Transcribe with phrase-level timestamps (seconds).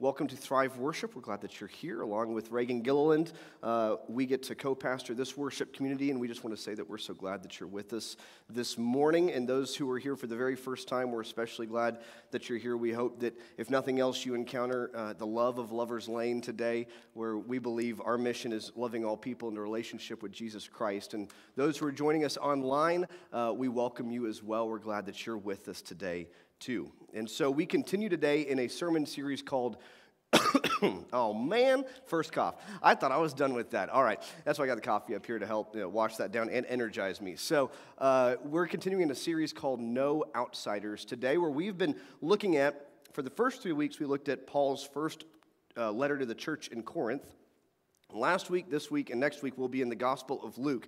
[0.00, 1.14] welcome to Thrive Worship.
[1.14, 3.32] We're glad that you're here, along with Reagan Gilliland.
[3.62, 6.72] Uh, we get to co pastor this worship community, and we just want to say
[6.72, 8.16] that we're so glad that you're with us
[8.48, 9.30] this morning.
[9.30, 11.98] And those who are here for the very first time, we're especially glad
[12.30, 12.78] that you're here.
[12.78, 16.86] We hope that, if nothing else, you encounter uh, the love of Lover's Lane today,
[17.12, 21.12] where we believe our mission is loving all people in a relationship with Jesus Christ.
[21.12, 24.66] And those who are joining us online, uh, we welcome you as well.
[24.66, 26.28] We're glad that you're with us today
[26.60, 26.92] too.
[27.14, 29.78] And so we continue today in a sermon series called
[31.12, 32.54] oh man, first cough.
[32.82, 33.88] I thought I was done with that.
[33.88, 36.16] All right, that's why I got the coffee up here to help you know, wash
[36.16, 37.34] that down and energize me.
[37.34, 42.86] So, uh, we're continuing a series called No Outsiders today, where we've been looking at,
[43.12, 45.24] for the first three weeks, we looked at Paul's first
[45.76, 47.24] uh, letter to the church in Corinth.
[48.12, 50.86] Last week, this week, and next week, we'll be in the Gospel of Luke.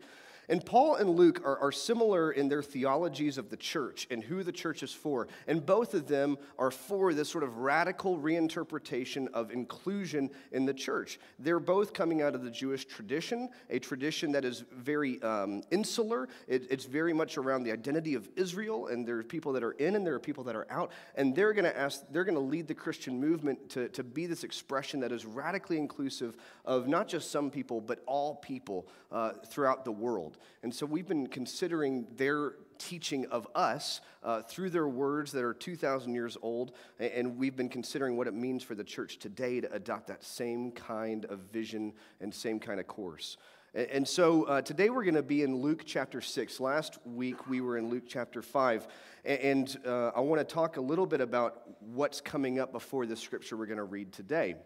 [0.52, 4.42] And Paul and Luke are, are, similar in their theologies of the church and who
[4.42, 5.26] the church is for.
[5.46, 10.74] And both of them are for this sort of radical reinterpretation of inclusion in the
[10.74, 11.18] church.
[11.38, 16.28] They're both coming out of the Jewish tradition, a tradition that is very um, insular.
[16.46, 19.72] It, it's very much around the identity of Israel, and there are people that are
[19.72, 20.92] in and there are people that are out.
[21.14, 24.26] And they're going to ask, they're going to lead the Christian movement to, to be
[24.26, 26.36] this expression that is radically inclusive
[26.66, 30.36] of not just some people, but all people uh, throughout the world world.
[30.62, 35.54] And so we've been considering their teaching of us uh, through their words that are
[35.54, 39.72] 2,000 years old, and we've been considering what it means for the church today to
[39.72, 43.36] adopt that same kind of vision and same kind of course.
[43.74, 46.60] And so uh, today we're going to be in Luke chapter 6.
[46.60, 48.86] Last week we were in Luke chapter 5.
[49.24, 53.16] And uh, I want to talk a little bit about what's coming up before the
[53.16, 54.56] scripture we're going to read today.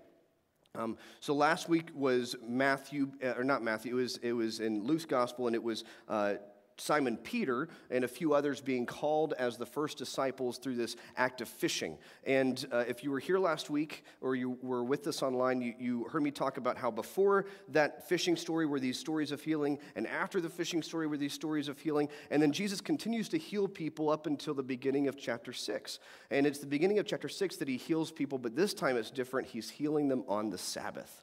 [0.79, 4.85] Um, so last week was Matthew, uh, or not Matthew, it was, it was in
[4.85, 6.35] Luke's gospel, and it was uh,
[6.79, 11.41] Simon Peter and a few others being called as the first disciples through this act
[11.41, 11.97] of fishing.
[12.25, 15.75] And uh, if you were here last week or you were with us online, you,
[15.79, 19.79] you heard me talk about how before that fishing story were these stories of healing,
[19.95, 22.09] and after the fishing story were these stories of healing.
[22.31, 25.99] And then Jesus continues to heal people up until the beginning of chapter 6.
[26.31, 29.11] And it's the beginning of chapter 6 that he heals people, but this time it's
[29.11, 29.49] different.
[29.49, 31.23] He's healing them on the Sabbath.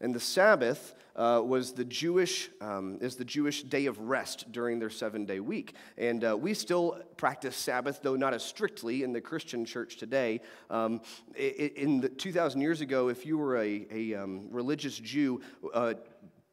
[0.00, 4.78] And the Sabbath uh, was the Jewish um, is the Jewish day of rest during
[4.78, 9.12] their seven day week, and uh, we still practice Sabbath, though not as strictly in
[9.12, 10.40] the Christian church today.
[10.70, 11.00] Um,
[11.36, 15.40] in the, 2,000 years ago, if you were a, a um, religious Jew.
[15.74, 15.94] Uh,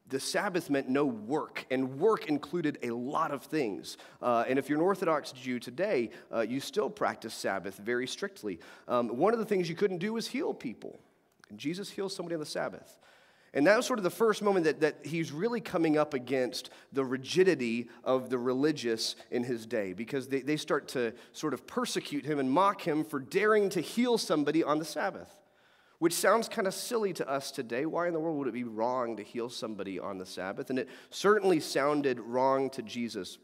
[0.08, 3.98] the Sabbath meant no work, and work included a lot of things.
[4.22, 8.60] Uh, and if you're an Orthodox Jew today, uh, you still practice Sabbath very strictly.
[8.88, 11.00] Um, one of the things you couldn't do was heal people.
[11.50, 13.00] And Jesus heals somebody on the Sabbath.
[13.56, 16.70] And that was sort of the first moment that, that he's really coming up against
[16.92, 21.66] the rigidity of the religious in his day because they, they start to sort of
[21.66, 25.34] persecute him and mock him for daring to heal somebody on the Sabbath,
[26.00, 27.86] which sounds kind of silly to us today.
[27.86, 30.70] Why in the world would it be wrong to heal somebody on the Sabbath?
[30.70, 33.38] And it certainly sounded wrong to Jesus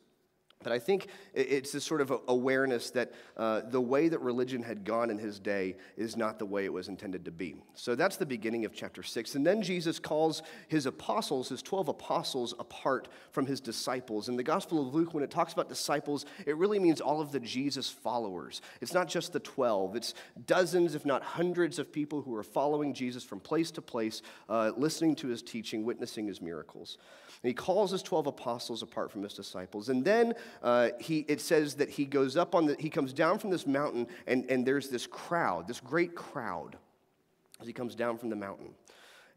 [0.63, 4.85] but I think it's this sort of awareness that uh, the way that religion had
[4.85, 7.55] gone in his day is not the way it was intended to be.
[7.73, 9.35] So that's the beginning of chapter 6.
[9.35, 14.29] And then Jesus calls his apostles, his 12 apostles, apart from his disciples.
[14.29, 17.31] In the Gospel of Luke, when it talks about disciples, it really means all of
[17.31, 18.61] the Jesus followers.
[18.81, 20.13] It's not just the 12, it's
[20.45, 24.71] dozens, if not hundreds, of people who are following Jesus from place to place, uh,
[24.77, 26.97] listening to his teaching, witnessing his miracles.
[27.43, 29.89] And he calls his 12 apostles apart from his disciples.
[29.89, 33.39] And then uh, he, it says that he goes up on the, he comes down
[33.39, 36.77] from this mountain, and, and there's this crowd, this great crowd,
[37.59, 38.69] as he comes down from the mountain.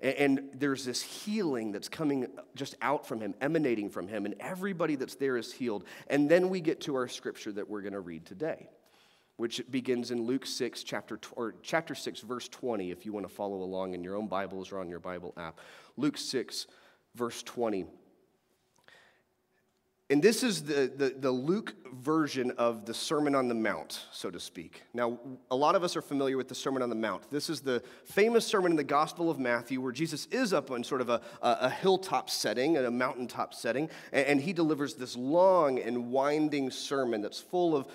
[0.00, 4.96] And, there's this healing that's coming just out from him, emanating from him, and everybody
[4.96, 5.84] that's there is healed.
[6.08, 8.68] And then we get to our scripture that we're going to read today
[9.36, 13.32] which begins in Luke 6, chapter, or chapter 6, verse 20, if you want to
[13.32, 15.60] follow along in your own Bibles or on your Bible app.
[15.96, 16.66] Luke 6,
[17.14, 17.86] verse 20.
[20.10, 24.30] And this is the, the, the, Luke version of the Sermon on the Mount, so
[24.30, 24.82] to speak.
[24.92, 25.18] Now,
[25.50, 27.30] a lot of us are familiar with the Sermon on the Mount.
[27.30, 30.84] This is the famous sermon in the Gospel of Matthew where Jesus is up on
[30.84, 35.16] sort of a, a, hilltop setting, and a mountaintop setting, and, and he delivers this
[35.16, 37.86] long and winding sermon that's full of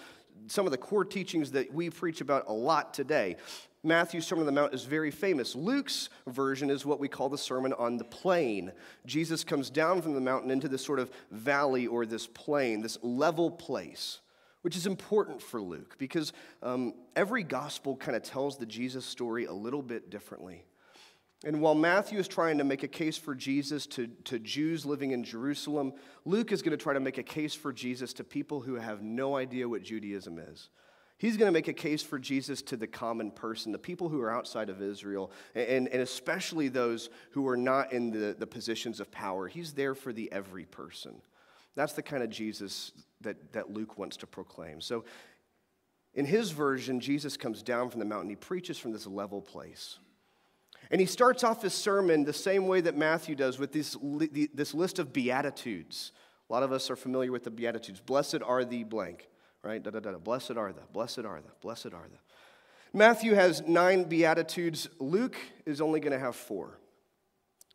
[0.48, 3.36] some of the core teachings that we preach about a lot today.
[3.84, 5.56] Matthew's Sermon on the Mount is very famous.
[5.56, 8.74] Luke's version is what we call the Sermon on the Plain.
[9.06, 12.98] Jesus comes down from the mountain into this sort of valley or this plain, this
[13.02, 14.20] level place,
[14.64, 19.46] which is important for Luke because um, every gospel kind of tells the Jesus story
[19.46, 20.66] a little bit differently.
[21.46, 25.12] And while Matthew is trying to make a case for Jesus to, to Jews living
[25.12, 25.94] in Jerusalem,
[26.26, 29.02] Luke is going to try to make a case for Jesus to people who have
[29.02, 30.68] no idea what Judaism is.
[31.20, 34.22] He's going to make a case for Jesus to the common person, the people who
[34.22, 39.02] are outside of Israel, and, and especially those who are not in the, the positions
[39.02, 39.50] of power.
[39.50, 41.22] He's there for the every person.
[41.76, 44.80] That's the kind of Jesus that, that Luke wants to proclaim.
[44.80, 45.04] So,
[46.14, 48.30] in his version, Jesus comes down from the mountain.
[48.30, 50.00] He preaches from this level place.
[50.90, 53.96] And he starts off his sermon the same way that Matthew does with this,
[54.54, 56.14] this list of Beatitudes.
[56.50, 58.00] A lot of us are familiar with the Beatitudes.
[58.00, 59.28] Blessed are the blank
[59.64, 59.82] right?
[59.82, 62.20] Da, da, da, Blessed are the, blessed are the, blessed are the.
[62.94, 64.90] Matthew has nine Beatitudes.
[65.00, 66.80] Luke is only going to have four.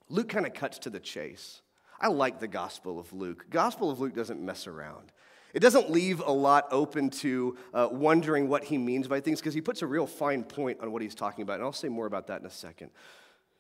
[0.09, 1.61] Luke kind of cuts to the chase.
[2.01, 3.47] I like the Gospel of Luke.
[3.49, 5.13] Gospel of Luke doesn't mess around.
[5.55, 9.55] It doesn't leave a lot open to uh, wondering what he means by things because
[9.55, 11.55] he puts a real fine point on what he's talking about.
[11.55, 12.91] And I'll say more about that in a second.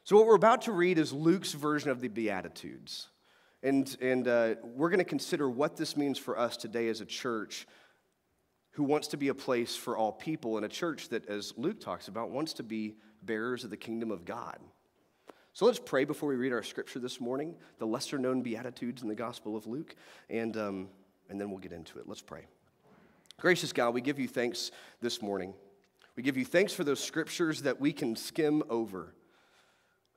[0.03, 3.09] So, what we're about to read is Luke's version of the Beatitudes.
[3.63, 7.07] And, and uh, we're going to consider what this means for us today as a
[7.07, 7.67] church
[8.75, 11.81] who wants to be a place for all people, and a church that, as Luke
[11.81, 14.59] talks about, wants to be bearers of the kingdom of God.
[15.53, 19.09] So let's pray before we read our scripture this morning, the lesser known Beatitudes in
[19.09, 19.95] the Gospel of Luke,
[20.29, 20.89] and, um,
[21.31, 22.09] and then we'll get into it.
[22.09, 22.47] Let's pray.
[23.39, 25.55] Gracious God, we give you thanks this morning.
[26.17, 29.15] We give you thanks for those scriptures that we can skim over.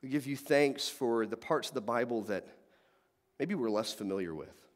[0.02, 2.44] We give you thanks for the parts of the Bible that
[3.38, 4.66] maybe we're less familiar with.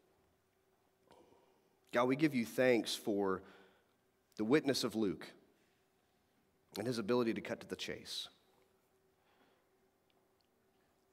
[1.93, 3.43] God, we give you thanks for
[4.37, 5.27] the witness of Luke
[6.79, 8.29] and his ability to cut to the chase.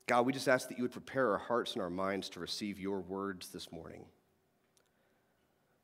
[0.08, 2.80] God, we just ask that you would prepare our hearts and our minds to receive
[2.80, 4.06] your words this morning.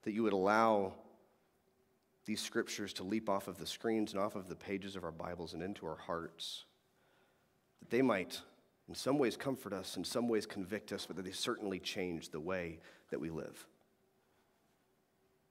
[0.03, 0.93] That you would allow
[2.25, 5.11] these scriptures to leap off of the screens and off of the pages of our
[5.11, 6.65] Bibles and into our hearts.
[7.81, 8.41] That they might,
[8.89, 12.29] in some ways, comfort us, in some ways, convict us, but that they certainly change
[12.29, 12.79] the way
[13.11, 13.67] that we live.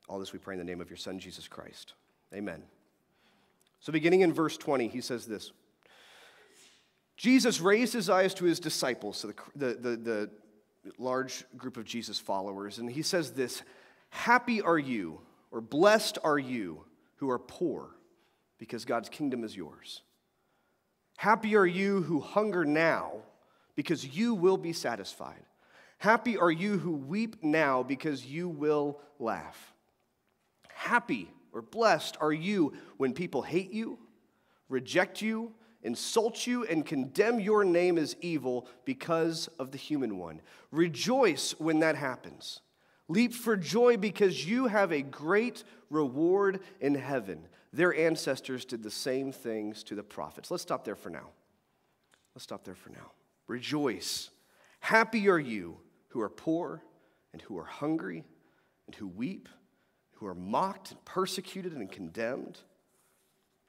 [0.09, 1.95] All this we pray in the name of your Son, Jesus Christ.
[2.33, 2.63] Amen.
[3.81, 5.53] So, beginning in verse 20, he says this
[7.17, 10.31] Jesus raised his eyes to his disciples, so the, the, the, the
[10.99, 13.63] large group of Jesus followers, and he says this
[14.11, 15.21] Happy are you,
[15.51, 16.85] or blessed are you
[17.17, 17.91] who are poor,
[18.59, 20.03] because God's kingdom is yours.
[21.17, 23.13] Happy are you who hunger now,
[23.77, 25.45] because you will be satisfied.
[25.99, 29.74] Happy are you who weep now, because you will laugh.
[30.85, 33.99] Happy or blessed are you when people hate you,
[34.69, 35.51] reject you,
[35.83, 40.43] insult you, and condemn your name as evil because of the human one.
[40.71, 42.61] Rejoice when that happens.
[43.09, 47.49] Leap for joy because you have a great reward in heaven.
[47.73, 50.51] Their ancestors did the same things to the prophets.
[50.51, 51.31] Let's stop there for now.
[52.35, 53.13] Let's stop there for now.
[53.47, 54.29] Rejoice.
[54.81, 55.79] Happy are you
[56.09, 56.83] who are poor
[57.33, 58.23] and who are hungry
[58.87, 59.49] and who weep
[60.25, 62.59] who are mocked and persecuted and condemned.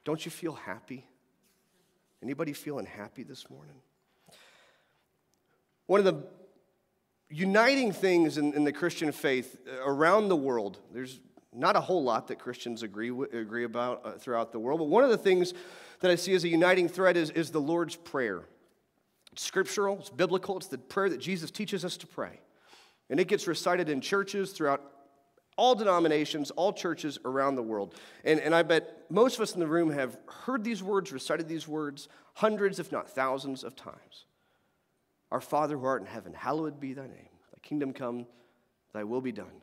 [0.04, 1.06] Don't you feel happy?
[2.22, 3.76] Anybody feeling happy this morning?
[5.84, 6.24] One of the
[7.28, 11.20] uniting things in, in, the Christian faith uh, around the world, there's
[11.52, 15.04] not a whole lot that Christians agree, agree about uh, throughout the world, but one
[15.04, 15.52] of the things
[16.00, 18.44] that I see as a uniting thread is, is the Lord's Prayer.
[19.32, 22.40] It's scriptural, it's biblical, it's the prayer that Jesus teaches us to pray.
[23.10, 24.95] And it gets recited in churches throughout
[25.56, 27.94] all denominations, all churches around the world.
[28.24, 31.48] And, and I bet most of us in the room have heard these words, recited
[31.48, 34.26] these words hundreds, if not thousands, of times.
[35.30, 37.30] Our Father who art in heaven, hallowed be thy name.
[37.52, 38.26] Thy kingdom come,
[38.92, 39.62] thy will be done,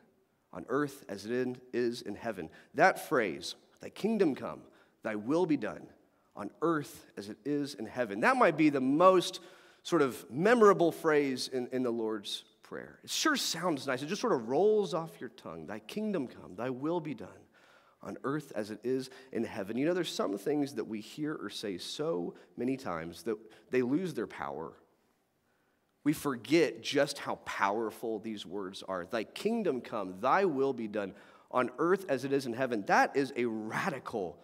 [0.52, 2.50] on earth as it is in heaven.
[2.74, 4.60] That phrase, thy kingdom come,
[5.02, 5.86] thy will be done,
[6.36, 8.20] on earth as it is in heaven.
[8.20, 9.40] That might be the most
[9.84, 12.98] sort of memorable phrase in, in the Lord's prayer.
[13.04, 14.02] It sure sounds nice.
[14.02, 15.66] It just sort of rolls off your tongue.
[15.66, 17.28] Thy kingdom come, thy will be done
[18.02, 19.76] on earth as it is in heaven.
[19.76, 23.36] You know, there's some things that we hear or say so many times that
[23.70, 24.72] they lose their power.
[26.02, 29.06] We forget just how powerful these words are.
[29.06, 31.14] Thy kingdom come, thy will be done
[31.50, 32.84] on earth as it is in heaven.
[32.86, 34.36] That is a radical,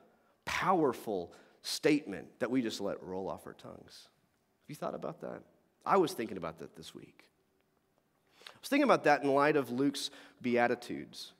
[0.44, 4.08] powerful statement that we just let roll off our tongues.
[4.62, 5.42] Have you thought about that?
[5.84, 7.29] I was thinking about that this week.
[8.60, 10.10] Was thinking about that in light of Luke's
[10.42, 11.32] Beatitudes.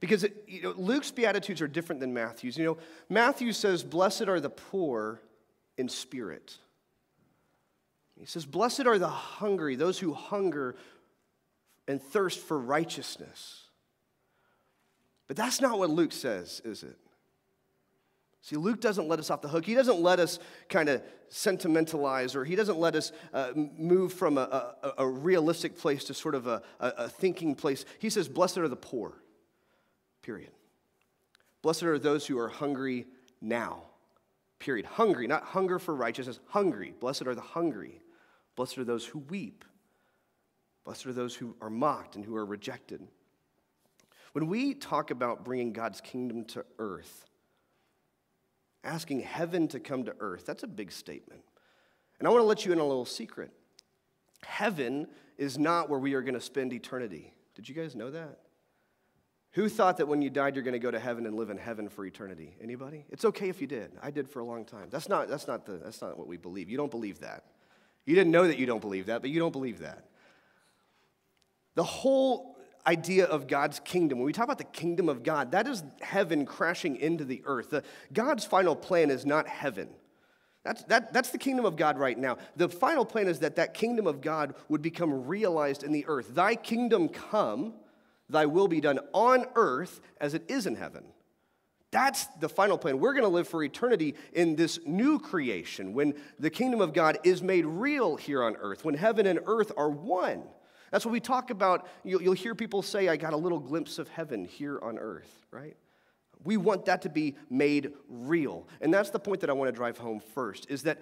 [0.00, 2.56] Because it, you know, Luke's Beatitudes are different than Matthew's.
[2.56, 5.20] You know, Matthew says, Blessed are the poor
[5.76, 6.56] in spirit.
[8.18, 10.76] He says, Blessed are the hungry, those who hunger
[11.86, 13.64] and thirst for righteousness.
[15.26, 16.96] But that's not what Luke says, is it?
[18.42, 19.66] See, Luke doesn't let us off the hook.
[19.66, 24.38] He doesn't let us kind of sentimentalize, or he doesn't let us uh, move from
[24.38, 27.84] a, a, a, realistic place to sort of a, a thinking place.
[27.98, 29.12] He says, Blessed are the poor,
[30.22, 30.50] period.
[31.62, 33.06] Blessed are those who are hungry
[33.40, 33.82] now.
[34.58, 34.86] Period.
[34.86, 36.94] Hungry, not hunger for righteousness, hungry.
[36.98, 38.00] Blessed are the hungry.
[38.56, 39.64] Blessed are those who weep.
[40.84, 43.06] Blessed are those who are mocked and who are rejected.
[44.32, 47.29] When we talk about bringing God's kingdom to earth,
[48.84, 51.42] asking heaven to come to earth, that's a big statement.
[52.18, 53.50] And I want to let you in a little secret.
[54.44, 55.06] Heaven
[55.38, 57.32] is not where we are going to spend eternity.
[57.54, 58.38] Did you guys know that?
[59.52, 61.58] Who thought that when you died you're going to go to heaven and live in
[61.58, 62.56] heaven for eternity?
[62.62, 63.04] Anybody?
[63.10, 63.92] It's okay if you did.
[64.00, 64.88] I did for a long time.
[64.90, 66.70] That's not, that's not, the, that's not what we believe.
[66.70, 67.44] You don't believe that.
[68.06, 70.04] You didn't know that you don't believe that, but you don't believe that.
[71.74, 72.56] The whole
[72.86, 76.46] idea of God's kingdom, when we talk about the kingdom of God, that is heaven
[76.46, 77.74] crashing into the earth.
[78.12, 79.88] God's final plan is not heaven.
[80.64, 82.36] That's, that, that's the kingdom of God right now.
[82.56, 86.34] The final plan is that that kingdom of God would become realized in the earth.
[86.34, 87.74] Thy kingdom come
[88.30, 91.04] Thy will be done on earth as it is in heaven.
[91.90, 93.00] That's the final plan.
[93.00, 97.18] We're going to live for eternity in this new creation when the kingdom of God
[97.24, 100.44] is made real here on earth, when heaven and earth are one.
[100.90, 101.86] That's what we talk about.
[102.04, 105.46] You'll, you'll hear people say, I got a little glimpse of heaven here on earth,
[105.50, 105.76] right?
[106.42, 108.66] We want that to be made real.
[108.80, 111.00] And that's the point that I want to drive home first is that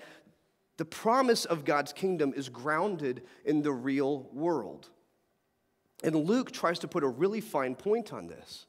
[0.76, 4.88] the promise of God's kingdom is grounded in the real world.
[6.02, 8.66] And Luke tries to put a really fine point on this.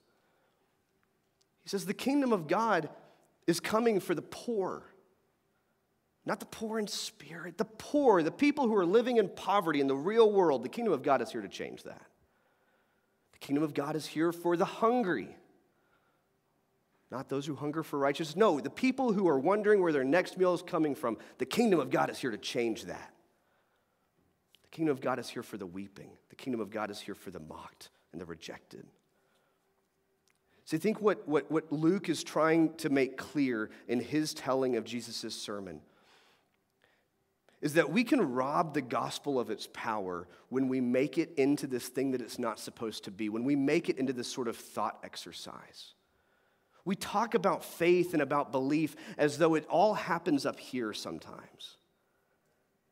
[1.63, 2.89] He says, The kingdom of God
[3.45, 4.83] is coming for the poor.
[6.25, 9.88] Not the poor in spirit, the poor, the people who are living in poverty in
[9.88, 10.63] the real world.
[10.63, 12.05] The kingdom of God is here to change that.
[13.33, 15.35] The kingdom of God is here for the hungry,
[17.09, 18.35] not those who hunger for righteousness.
[18.35, 21.17] No, the people who are wondering where their next meal is coming from.
[21.39, 23.13] The kingdom of God is here to change that.
[24.63, 26.11] The kingdom of God is here for the weeping.
[26.29, 28.85] The kingdom of God is here for the mocked and the rejected.
[30.65, 34.75] So I think what, what, what Luke is trying to make clear in his telling
[34.75, 35.81] of Jesus' sermon
[37.61, 41.67] is that we can rob the gospel of its power when we make it into
[41.67, 44.47] this thing that it's not supposed to be, when we make it into this sort
[44.47, 45.93] of thought exercise.
[46.85, 51.77] We talk about faith and about belief as though it all happens up here sometimes.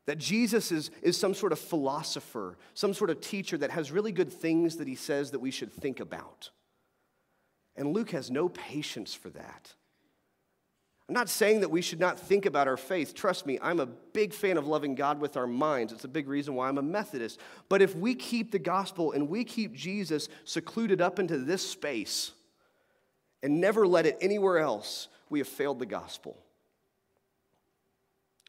[0.05, 4.11] That Jesus is, is some sort of philosopher, some sort of teacher that has really
[4.11, 6.49] good things that he says that we should think about.
[7.75, 9.73] And Luke has no patience for that.
[11.07, 13.13] I'm not saying that we should not think about our faith.
[13.13, 15.93] Trust me, I'm a big fan of loving God with our minds.
[15.93, 17.39] It's a big reason why I'm a Methodist.
[17.69, 22.31] But if we keep the gospel and we keep Jesus secluded up into this space
[23.41, 26.37] and never let it anywhere else, we have failed the gospel.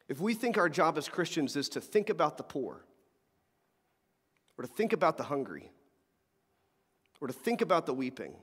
[0.09, 2.83] If we think our job as Christians is to think about the poor,
[4.57, 5.71] or to think about the hungry,
[7.21, 8.33] or to think about the weeping,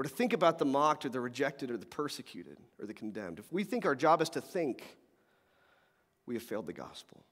[0.00, 3.38] or to think about the mocked or the rejected or the persecuted or the condemned,
[3.38, 4.96] if we think our job is to think,
[6.24, 7.22] we have failed the gospel.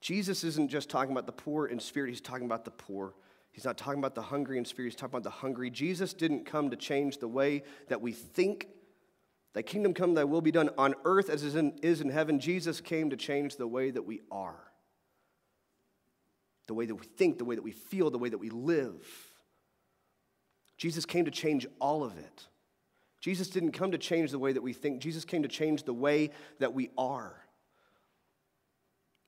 [0.00, 3.12] Jesus isn't just talking about the poor in spirit, he's talking about the poor.
[3.50, 5.68] He's not talking about the hungry in spirit, he's talking about the hungry.
[5.68, 8.68] Jesus didn't come to change the way that we think
[9.52, 12.40] Thy kingdom come, thy will be done on earth as is in, is in heaven.
[12.40, 14.72] Jesus came to change the way that we are,
[16.68, 19.06] the way that we think, the way that we feel, the way that we live.
[20.76, 22.46] Jesus came to change all of it.
[23.20, 25.94] Jesus didn't come to change the way that we think, Jesus came to change the
[25.94, 27.36] way that we are.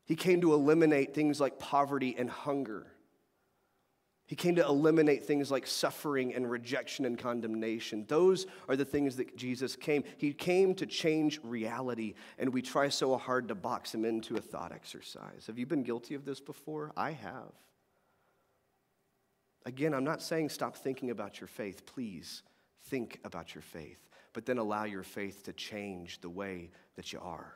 [0.04, 2.86] He came to eliminate things like poverty and hunger.
[4.26, 8.06] He came to eliminate things like suffering and rejection and condemnation.
[8.08, 10.02] Those are the things that Jesus came.
[10.16, 14.40] He came to change reality, and we try so hard to box him into a
[14.40, 15.46] thought exercise.
[15.46, 16.90] Have you been guilty of this before?
[16.96, 17.52] I have.
[19.66, 21.86] Again, I'm not saying stop thinking about your faith.
[21.86, 22.42] Please
[22.86, 27.20] think about your faith, but then allow your faith to change the way that you
[27.20, 27.54] are.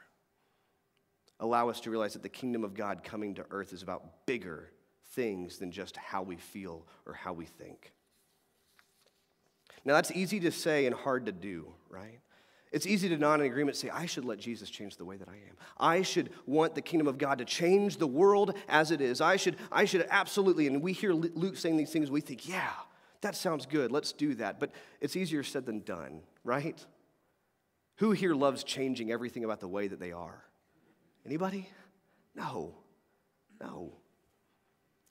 [1.41, 4.73] Allow us to realize that the kingdom of God coming to earth is about bigger
[5.13, 7.93] things than just how we feel or how we think.
[9.85, 12.21] Now, that's easy to say and hard to do, right?
[12.71, 15.29] It's easy to nod in agreement say, I should let Jesus change the way that
[15.29, 15.57] I am.
[15.79, 19.21] I should want the kingdom of God to change the world as it is.
[19.21, 22.71] I should, I should absolutely, and we hear Luke saying these things, we think, yeah,
[23.23, 23.91] that sounds good.
[23.91, 24.61] Let's do that.
[24.61, 26.85] But it's easier said than done, right?
[27.97, 30.45] Who here loves changing everything about the way that they are?
[31.27, 31.69] Anybody?
[32.35, 32.75] No.
[33.61, 33.93] No.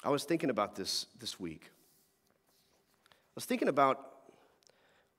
[0.03, 1.71] I was thinking about this this week.
[3.09, 4.13] I was thinking about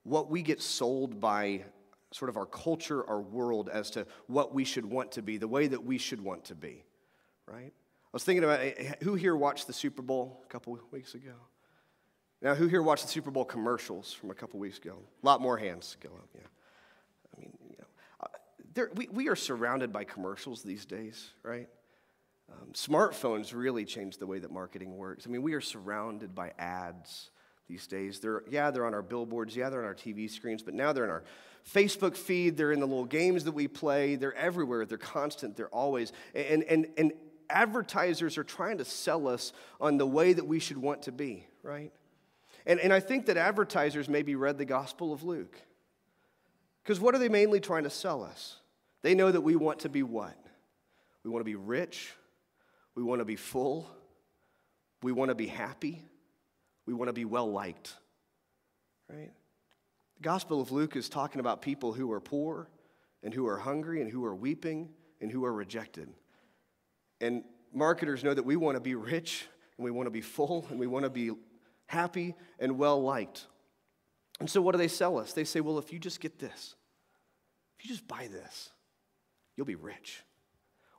[0.04, 1.64] what we get sold by
[2.12, 5.48] sort of our culture, our world, as to what we should want to be, the
[5.48, 6.84] way that we should want to be,
[7.46, 7.72] right?
[7.72, 8.60] I was thinking about
[9.02, 11.34] who here watched the Super Bowl a couple weeks ago?
[12.40, 14.96] Now, who here watched the Super Bowl commercials from a couple weeks ago?
[15.22, 16.46] A lot more hands go up, yeah.
[17.36, 17.86] I mean, you know,
[18.20, 18.26] uh,
[18.74, 21.68] there, we, we are surrounded by commercials these days, right?
[22.50, 25.26] Um, smartphones really changed the way that marketing works.
[25.26, 27.30] I mean, we are surrounded by ads
[27.68, 28.20] these days.
[28.20, 31.04] They're, yeah, they're on our billboards, yeah, they're on our TV screens, but now they're
[31.04, 31.24] in our
[31.66, 35.68] Facebook feed, they're in the little games that we play, they're everywhere, they're constant, they're
[35.68, 36.12] always.
[36.34, 37.12] And, and, and
[37.50, 41.46] advertisers are trying to sell us on the way that we should want to be,
[41.62, 41.92] right?
[42.66, 45.60] And, and I think that advertisers maybe read the Gospel of Luke.
[46.82, 48.56] Because what are they mainly trying to sell us?
[49.02, 50.36] They know that we want to be what?
[51.24, 52.12] We want to be rich,
[52.94, 53.88] we want to be full.
[55.02, 56.02] We want to be happy.
[56.86, 57.94] We want to be well liked.
[59.08, 59.30] Right?
[60.18, 62.68] The Gospel of Luke is talking about people who are poor
[63.22, 64.88] and who are hungry and who are weeping
[65.20, 66.08] and who are rejected.
[67.20, 69.46] And marketers know that we want to be rich
[69.76, 71.30] and we want to be full and we want to be
[71.86, 73.46] happy and well liked.
[74.40, 75.32] And so, what do they sell us?
[75.32, 76.74] They say, well, if you just get this,
[77.78, 78.70] if you just buy this,
[79.56, 80.24] you'll be rich.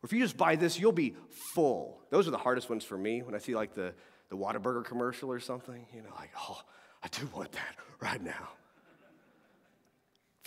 [0.01, 1.15] Or if you just buy this, you'll be
[1.53, 1.99] full.
[2.09, 3.93] Those are the hardest ones for me when I see like the,
[4.29, 5.85] the Whataburger commercial or something.
[5.93, 6.61] You know, like, oh,
[7.03, 8.49] I do want that right now.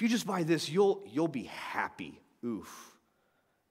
[0.02, 2.20] If you just buy this, you'll, you'll be happy.
[2.44, 2.96] Oof.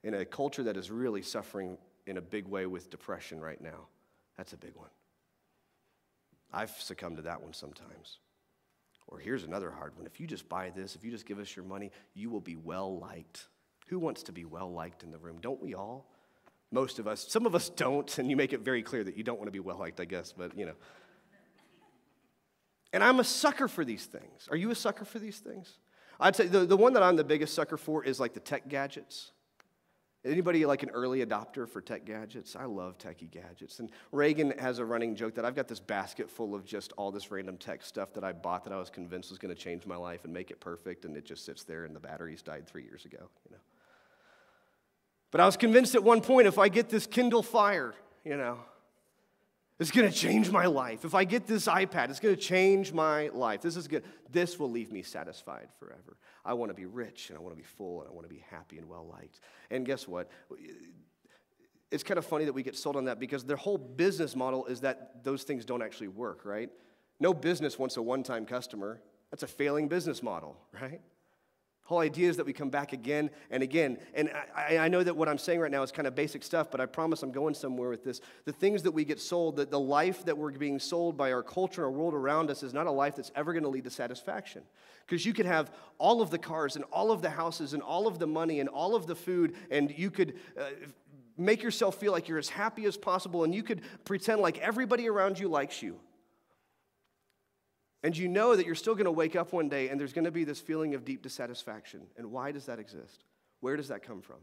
[0.02, 3.88] In a culture that is really suffering in a big way with depression right now.
[4.38, 4.88] That's a big one.
[6.50, 8.18] I've succumbed to that one sometimes.
[9.08, 10.06] Or here's another hard one.
[10.06, 12.56] If you just buy this, if you just give us your money, you will be
[12.56, 13.48] well liked.
[13.88, 15.36] Who wants to be well liked in the room?
[15.42, 16.06] Don't we all?
[16.70, 17.26] Most of us.
[17.28, 19.52] Some of us don't, and you make it very clear that you don't want to
[19.52, 20.76] be well liked, I guess, but you know.
[22.94, 24.48] And I'm a sucker for these things.
[24.50, 25.76] Are you a sucker for these things?
[26.20, 28.68] I'd say the, the one that I'm the biggest sucker for is like the tech
[28.68, 29.32] gadgets.
[30.24, 32.54] Anybody like an early adopter for tech gadgets?
[32.54, 33.80] I love techie gadgets.
[33.80, 37.10] And Reagan has a running joke that I've got this basket full of just all
[37.10, 39.84] this random tech stuff that I bought that I was convinced was going to change
[39.84, 42.68] my life and make it perfect, and it just sits there and the batteries died
[42.68, 43.60] three years ago, you know.
[45.32, 47.92] But I was convinced at one point if I get this Kindle Fire,
[48.24, 48.58] you know,
[49.82, 51.04] it's going to change my life.
[51.04, 53.60] If I get this iPad, it's going to change my life.
[53.60, 54.04] This is good.
[54.30, 56.16] This will leave me satisfied forever.
[56.44, 58.34] I want to be rich and I want to be full and I want to
[58.34, 59.40] be happy and well liked.
[59.70, 60.30] And guess what?
[61.90, 64.66] It's kind of funny that we get sold on that because their whole business model
[64.66, 66.70] is that those things don't actually work, right?
[67.20, 69.00] No business wants a one time customer.
[69.30, 71.00] That's a failing business model, right?
[71.84, 73.98] Whole idea is that we come back again and again.
[74.14, 76.70] And I, I, know that what I'm saying right now is kind of basic stuff,
[76.70, 78.20] but I promise I'm going somewhere with this.
[78.44, 81.42] The things that we get sold, that the life that we're being sold by our
[81.42, 83.84] culture and our world around us is not a life that's ever going to lead
[83.84, 84.62] to satisfaction.
[85.06, 88.06] Because you could have all of the cars and all of the houses and all
[88.06, 90.34] of the money and all of the food, and you could.
[90.58, 90.64] Uh,
[91.38, 95.08] make yourself feel like you're as happy as possible, and you could pretend like everybody
[95.08, 95.98] around you likes you.
[98.02, 100.24] And you know that you're still going to wake up one day and there's going
[100.24, 102.02] to be this feeling of deep dissatisfaction.
[102.16, 103.24] And why does that exist?
[103.60, 104.38] Where does that come from?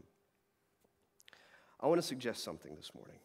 [1.78, 3.16] I want to suggest something this morning.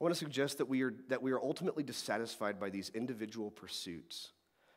[0.00, 3.50] I want to suggest that we are, that we are ultimately dissatisfied by these individual
[3.50, 4.30] pursuits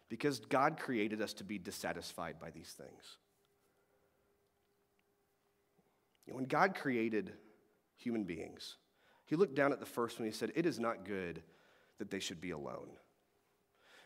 [0.08, 3.18] because God created us to be dissatisfied by these things.
[6.28, 7.32] When God created
[7.98, 8.76] human beings,
[9.26, 10.26] he looked down at the first one.
[10.26, 11.42] and He said, It is not good
[11.98, 12.90] that they should be alone.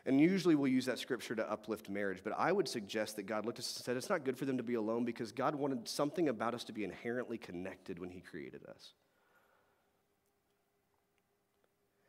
[0.06, 3.44] And usually we'll use that scripture to uplift marriage, but I would suggest that God
[3.44, 5.54] looked at us and said, It's not good for them to be alone because God
[5.54, 8.94] wanted something about us to be inherently connected when He created us.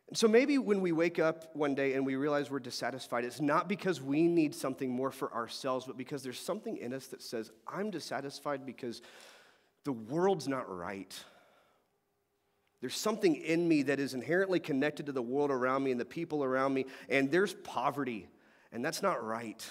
[0.08, 3.40] And so maybe when we wake up one day and we realize we're dissatisfied, it's
[3.40, 7.22] not because we need something more for ourselves, but because there's something in us that
[7.22, 9.02] says, I'm dissatisfied because
[9.86, 11.18] the world's not right.
[12.82, 16.06] There's something in me that is inherently connected to the world around me and the
[16.06, 18.28] people around me, and there's poverty,
[18.72, 19.64] and that's not right.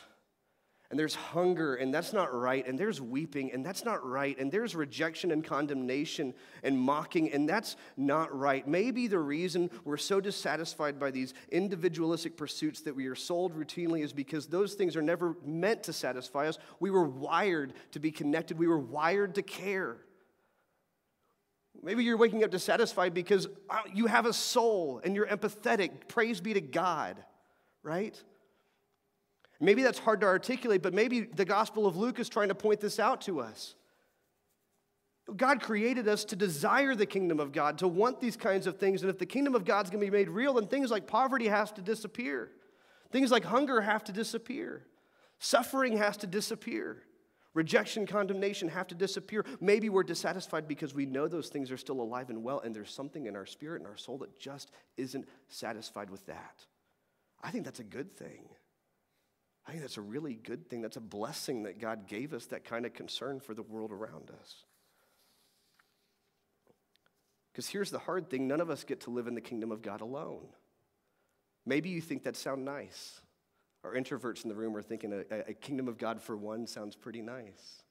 [0.90, 2.66] And there's hunger, and that's not right.
[2.66, 4.37] And there's weeping, and that's not right.
[4.38, 8.66] And there's rejection and condemnation and mocking, and that's not right.
[8.66, 14.03] Maybe the reason we're so dissatisfied by these individualistic pursuits that we are sold routinely
[14.03, 16.59] is because those things are never meant to satisfy us.
[16.81, 19.96] We were wired to be connected, we were wired to care.
[21.83, 26.09] Maybe you're waking up dissatisfied because uh, you have a soul and you're empathetic.
[26.09, 27.16] Praise be to God,
[27.83, 28.21] right?
[29.61, 32.81] Maybe that's hard to articulate, but maybe the Gospel of Luke is trying to point
[32.81, 33.75] this out to us.
[35.37, 39.03] God created us to desire the kingdom of God, to want these kinds of things.
[39.03, 41.47] And if the kingdom of God's going to be made real, then things like poverty
[41.47, 42.51] has to disappear.
[43.12, 44.87] Things like hunger have to disappear.
[45.38, 47.03] Suffering has to disappear.
[47.53, 49.45] Rejection, condemnation have to disappear.
[49.61, 52.93] Maybe we're dissatisfied because we know those things are still alive and well, and there's
[52.93, 56.65] something in our spirit and our soul that just isn't satisfied with that.
[57.43, 58.49] I think that's a good thing.
[59.67, 60.81] I think that's a really good thing.
[60.81, 64.31] That's a blessing that God gave us that kind of concern for the world around
[64.41, 64.65] us.
[67.53, 69.83] Because here's the hard thing none of us get to live in the kingdom of
[69.83, 70.47] God alone.
[71.67, 73.21] Maybe you think that sounds nice.
[73.85, 76.97] Our introverts in the room are thinking a, a kingdom of God for one sounds
[76.97, 77.83] pretty nice.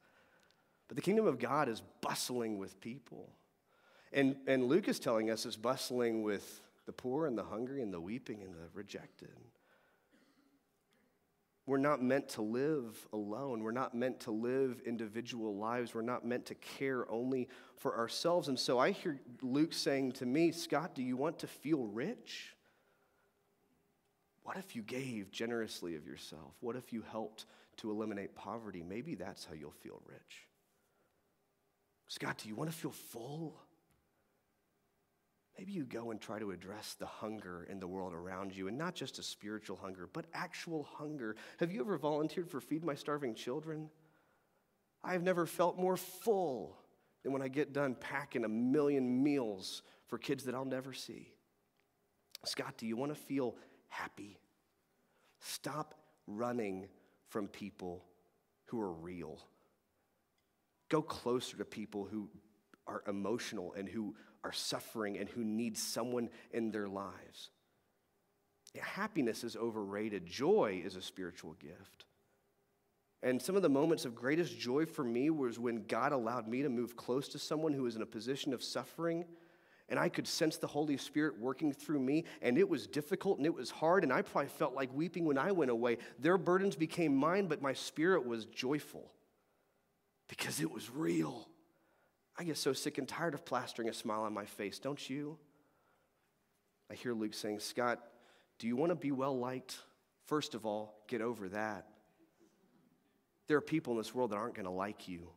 [0.88, 3.30] But the kingdom of God is bustling with people.
[4.12, 7.94] And, and Luke is telling us it's bustling with the poor and the hungry and
[7.94, 9.30] the weeping and the rejected.
[11.68, 13.62] We're not meant to live alone.
[13.62, 15.94] We're not meant to live individual lives.
[15.94, 18.48] We're not meant to care only for ourselves.
[18.48, 22.56] And so I hear Luke saying to me, Scott, do you want to feel rich?
[24.50, 26.56] What if you gave generously of yourself?
[26.60, 27.46] What if you helped
[27.78, 28.82] to eliminate poverty?
[28.82, 30.48] Maybe that's how you'll feel rich.
[32.08, 33.62] Scott, do you want to feel full?
[35.56, 38.76] Maybe you go and try to address the hunger in the world around you, and
[38.76, 41.36] not just a spiritual hunger, but actual hunger.
[41.60, 43.88] Have you ever volunteered for Feed My Starving Children?
[45.04, 46.76] I have never felt more full
[47.22, 51.34] than when I get done packing a million meals for kids that I'll never see.
[52.46, 53.56] Scott, do you want to feel
[53.90, 54.40] happy.
[55.40, 55.96] Stop
[56.28, 56.88] running
[57.28, 58.06] from people
[58.66, 59.40] who are real.
[60.90, 62.30] Go closer to people who
[62.88, 67.50] are emotional and who are suffering and who need someone in their lives.
[68.80, 70.26] Happiness is overrated.
[70.26, 72.06] Joy is a spiritual gift.
[73.22, 76.62] And some of the moments of greatest joy for me was when God allowed me
[76.62, 79.26] to move close to someone who was in a position of suffering
[79.90, 83.46] and I could sense the Holy Spirit working through me, and it was difficult and
[83.46, 85.98] it was hard, and I probably felt like weeping when I went away.
[86.20, 89.12] Their burdens became mine, but my spirit was joyful
[90.28, 91.48] because it was real.
[92.38, 95.38] I get so sick and tired of plastering a smile on my face, don't you?
[96.90, 98.00] I hear Luke saying, Scott,
[98.58, 99.78] do you want to be well liked?
[100.26, 101.88] First of all, get over that.
[103.48, 105.30] There are people in this world that aren't going to like you.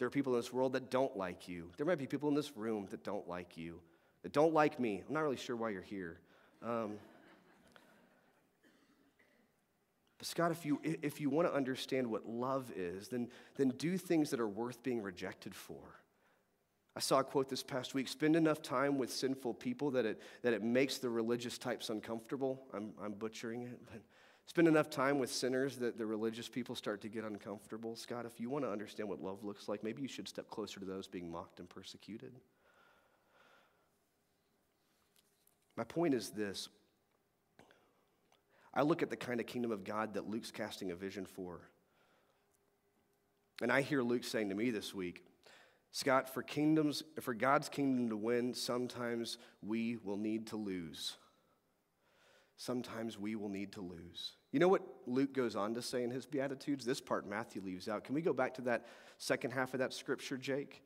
[0.00, 1.70] There are people in this world that don't like you.
[1.76, 3.80] There might be people in this room that don't like you,
[4.22, 5.02] that don't like me.
[5.06, 6.20] I'm not really sure why you're here.
[6.62, 6.92] Um,
[10.16, 13.98] but Scott, if you, if you want to understand what love is, then, then do
[13.98, 15.82] things that are worth being rejected for.
[16.96, 20.22] I saw a quote this past week spend enough time with sinful people that it,
[20.40, 22.62] that it makes the religious types uncomfortable.
[22.72, 24.00] I'm, I'm butchering it, but
[24.50, 27.94] Spend enough time with sinners that the religious people start to get uncomfortable.
[27.94, 30.80] Scott, if you want to understand what love looks like, maybe you should step closer
[30.80, 32.32] to those being mocked and persecuted.
[35.76, 36.68] My point is this
[38.74, 41.60] I look at the kind of kingdom of God that Luke's casting a vision for.
[43.62, 45.24] And I hear Luke saying to me this week,
[45.92, 51.18] Scott, for kingdoms, for God's kingdom to win, sometimes we will need to lose.
[52.60, 54.32] Sometimes we will need to lose.
[54.52, 56.84] You know what Luke goes on to say in his Beatitudes?
[56.84, 58.04] This part Matthew leaves out.
[58.04, 60.82] Can we go back to that second half of that scripture, Jake,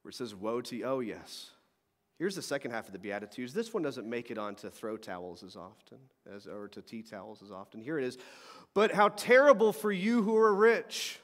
[0.00, 0.86] where it says, Woe to you?
[0.86, 1.50] Oh, yes.
[2.18, 3.52] Here's the second half of the Beatitudes.
[3.52, 5.98] This one doesn't make it onto throw towels as often,
[6.34, 7.82] as, or to tea towels as often.
[7.82, 8.16] Here it is.
[8.72, 11.20] But how terrible for you who are rich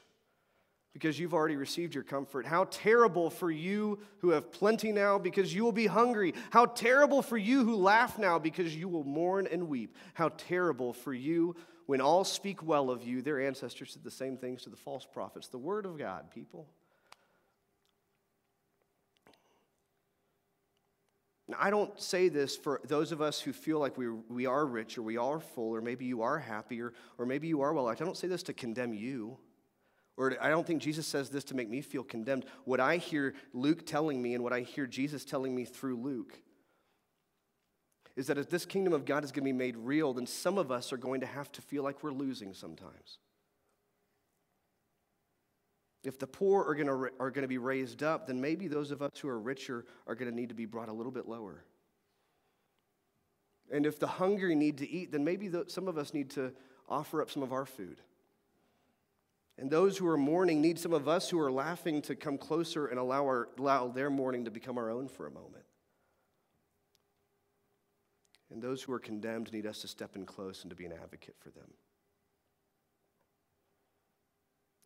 [0.95, 2.45] because you've already received your comfort.
[2.45, 6.33] How terrible for you who have plenty now because you will be hungry.
[6.51, 9.93] How terrible for you who laugh now because you will mourn and weep.
[10.13, 13.21] How terrible for you when all speak well of you.
[13.21, 15.49] Their ancestors did the same things to the false prophets.
[15.49, 16.65] The word of God, people.
[21.49, 24.65] Now, I don't say this for those of us who feel like we, we are
[24.65, 27.73] rich or we are full or maybe you are happy or, or maybe you are
[27.73, 27.89] well.
[27.89, 29.37] I don't say this to condemn you.
[30.17, 32.45] Or I don't think Jesus says this to make me feel condemned.
[32.63, 36.39] What I hear Luke telling me and what I hear Jesus telling me through Luke
[38.15, 40.57] is that if this kingdom of God is going to be made real, then some
[40.57, 43.19] of us are going to have to feel like we're losing sometimes.
[46.05, 48.91] If the poor are going, to, are going to be raised up, then maybe those
[48.91, 51.27] of us who are richer are going to need to be brought a little bit
[51.27, 51.65] lower.
[53.71, 56.53] And if the hungry need to eat, then maybe the, some of us need to
[56.87, 57.99] offer up some of our food.
[59.57, 62.87] And those who are mourning need some of us who are laughing to come closer
[62.87, 65.63] and allow, our, allow their mourning to become our own for a moment.
[68.51, 70.91] And those who are condemned need us to step in close and to be an
[70.91, 71.73] advocate for them.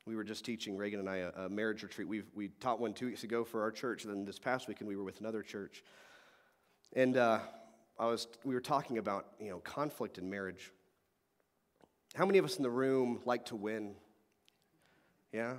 [0.05, 2.07] We were just teaching, Reagan and I, a, a marriage retreat.
[2.07, 4.87] we we taught one two weeks ago for our church, and then this past weekend
[4.87, 5.83] we were with another church.
[6.93, 7.39] And uh,
[7.99, 10.71] I was, we were talking about you know, conflict in marriage.
[12.15, 13.93] How many of us in the room like to win?
[15.31, 15.55] Yeah?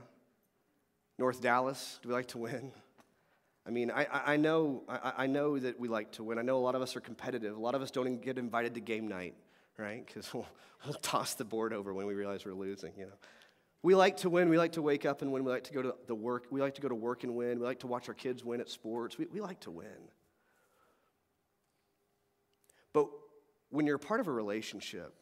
[1.19, 2.73] North Dallas, do we like to win?
[3.67, 6.39] I mean, I, I, know, I, I know that we like to win.
[6.39, 7.57] I know a lot of us are competitive.
[7.57, 9.35] A lot of us don't even get invited to game night,
[9.77, 10.05] right?
[10.05, 10.47] Because we'll,
[10.85, 13.13] we'll toss the board over when we realize we're losing, you know.
[13.83, 14.49] We like to win.
[14.51, 15.45] We like to wake up and win.
[15.45, 16.47] We like to go to the work.
[16.51, 17.61] We like to go to work and win.
[17.61, 19.17] We like to watch our kids win at sports.
[19.17, 19.87] We, we like to win.
[22.93, 23.07] But
[23.71, 25.15] when you're part of a relationship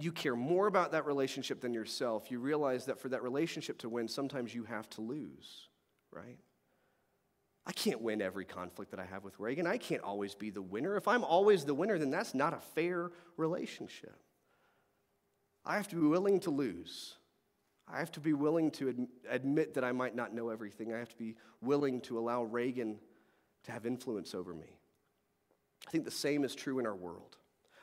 [0.00, 3.88] you care more about that relationship than yourself, you realize that for that relationship to
[3.88, 5.68] win, sometimes you have to lose,
[6.10, 6.38] right?
[7.66, 9.66] I can't win every conflict that I have with Reagan.
[9.66, 10.96] I can't always be the winner.
[10.96, 14.16] If I'm always the winner, then that's not a fair relationship.
[15.64, 17.14] I have to be willing to lose.
[17.86, 20.92] I have to be willing to ad- admit that I might not know everything.
[20.92, 22.98] I have to be willing to allow Reagan
[23.64, 24.78] to have influence over me.
[25.86, 27.36] I think the same is true in our world.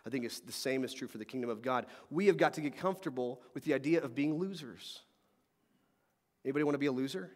[0.10, 1.86] I think it's the same is true for the kingdom of God.
[2.10, 5.02] We have got to get comfortable with the idea of being losers.
[6.43, 7.30] Anybody want to be a loser?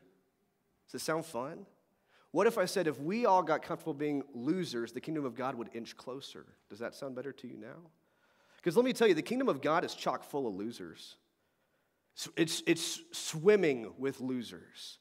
[0.88, 1.68] Does it sound fun?
[2.32, 5.54] What if I said if we all got comfortable being losers, the kingdom of God
[5.54, 6.48] would inch closer?
[6.68, 7.78] Does that sound better to you now?
[8.58, 11.18] Because let me tell you, the kingdom of God is chock full of losers.
[12.36, 14.98] It's, it's swimming with losers.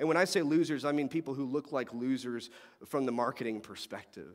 [0.00, 2.50] And when I say losers, I mean people who look like losers
[2.84, 4.34] from the marketing perspective.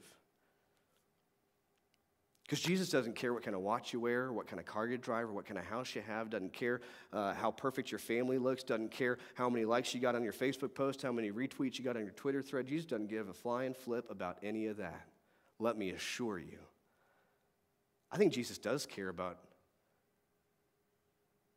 [2.48, 4.98] Because Jesus doesn't care what kind of watch you wear, what kind of car you
[4.98, 6.80] drive, or what kind of house you have, doesn't care
[7.12, 10.32] uh, how perfect your family looks, doesn't care how many likes you got on your
[10.32, 12.66] Facebook post, how many retweets you got on your Twitter thread.
[12.66, 15.08] Jesus doesn't give a flying flip about any of that.
[15.60, 16.60] Let me assure you.
[18.10, 19.40] I think Jesus does care about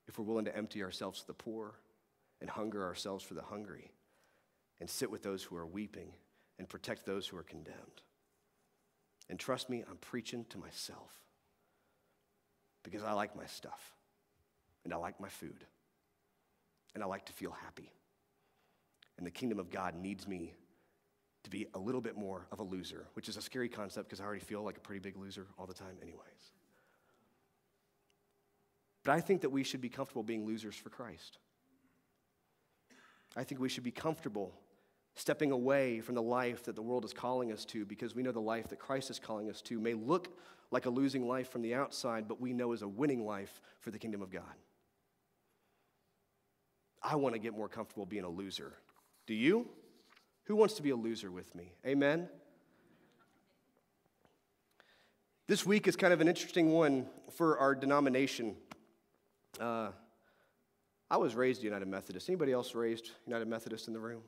[0.09, 1.74] if we're willing to empty ourselves to the poor
[2.40, 3.92] and hunger ourselves for the hungry
[4.81, 6.11] and sit with those who are weeping
[6.59, 8.03] and protect those who are condemned.
[9.30, 11.12] And trust me, I'm preaching to myself
[12.82, 13.94] because I like my stuff
[14.84, 15.64] and I like my food
[16.94, 17.92] and I like to feel happy.
[19.16, 20.54] And the kingdom of God needs me
[21.44, 24.20] to be a little bit more of a loser, which is a scary concept because
[24.20, 26.52] I already feel like a pretty big loser all the time, anyways.
[29.04, 31.38] But I think that we should be comfortable being losers for Christ.
[33.36, 34.52] I think we should be comfortable
[35.14, 38.32] stepping away from the life that the world is calling us to because we know
[38.32, 40.28] the life that Christ is calling us to may look
[40.70, 43.90] like a losing life from the outside, but we know is a winning life for
[43.90, 44.42] the kingdom of God.
[47.02, 48.74] I want to get more comfortable being a loser.
[49.26, 49.68] Do you?
[50.44, 51.72] Who wants to be a loser with me?
[51.86, 52.28] Amen?
[55.48, 58.54] This week is kind of an interesting one for our denomination.
[59.58, 59.88] Uh,
[61.10, 62.28] I was raised United Methodist.
[62.28, 64.22] Anybody else raised United Methodist in the room?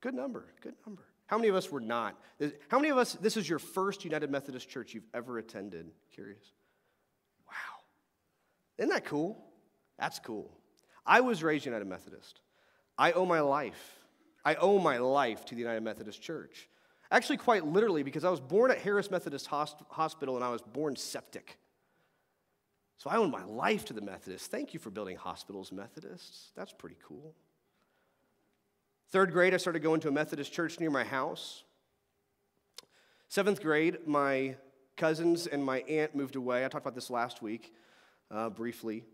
[0.00, 1.02] Good number, good number.
[1.26, 2.16] How many of us were not?
[2.68, 5.90] How many of us, this is your first United Methodist church you've ever attended?
[6.14, 6.52] Curious.
[7.48, 7.80] Wow.
[8.78, 9.36] Isn't that cool?
[9.98, 10.52] That's cool.
[11.04, 12.40] I was raised United Methodist.
[12.96, 13.96] I owe my life.
[14.44, 16.68] I owe my life to the United Methodist Church.
[17.10, 20.94] Actually, quite literally, because I was born at Harris Methodist Hospital and I was born
[20.94, 21.58] septic.
[22.98, 24.48] So I owe my life to the Methodists.
[24.48, 26.52] Thank you for building hospitals, Methodists.
[26.56, 27.34] That's pretty cool.
[29.10, 31.62] Third grade, I started going to a Methodist church near my house.
[33.28, 34.56] Seventh grade, my
[34.96, 36.64] cousins and my aunt moved away.
[36.64, 37.72] I talked about this last week
[38.32, 39.04] uh, briefly.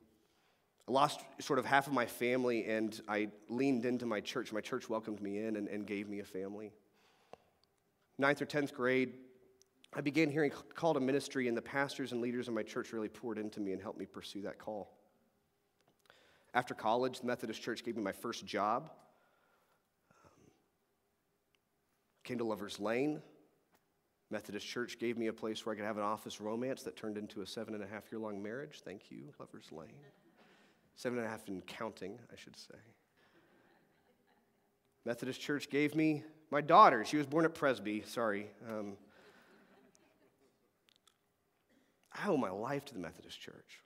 [0.89, 4.51] I lost sort of half of my family, and I leaned into my church.
[4.51, 6.73] My church welcomed me in and, and gave me a family.
[8.19, 9.13] Ninth or tenth grade,
[9.93, 13.09] I began hearing call to ministry, and the pastors and leaders in my church really
[13.09, 14.91] poured into me and helped me pursue that call.
[16.55, 18.91] After college, the Methodist Church gave me my first job.
[20.21, 20.27] Um,
[22.33, 23.21] came to Lover's Lane.
[24.31, 27.19] Methodist Church gave me a place where I could have an office romance that turned
[27.19, 28.81] into a seven and a half year long marriage.
[28.83, 29.91] Thank you, Lover's Lane.
[30.95, 32.79] Seven and a half in counting, I should say.
[35.05, 37.05] Methodist Church gave me my daughter.
[37.05, 38.47] She was born at Presby, sorry.
[38.67, 38.95] Um,
[42.15, 43.83] I owe my life to the Methodist Church.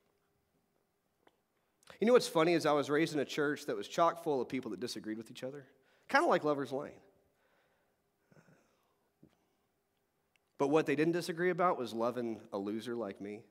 [2.00, 4.40] You know what's funny is I was raised in a church that was chock full
[4.40, 5.66] of people that disagreed with each other,
[6.08, 6.92] kind of like Lover's Lane.
[10.58, 13.42] But what they didn't disagree about was loving a loser like me.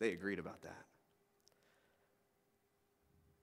[0.00, 0.84] They agreed about that.